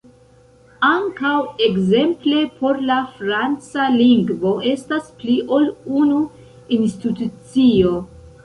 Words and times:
Ankaŭ 0.87 1.33
ekzemple 1.65 2.39
por 2.63 2.79
la 2.89 2.97
franca 3.19 3.85
lingvo 3.99 4.55
estas 4.73 5.13
pli 5.21 5.37
ol 5.59 5.71
unu 6.03 6.19
institucio. 6.79 7.95